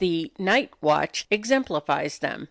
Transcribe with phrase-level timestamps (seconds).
[0.03, 2.39] The "Night Watch" exemplifies them.